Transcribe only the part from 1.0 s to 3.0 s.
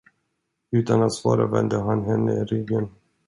att svara vände han henne ryggen.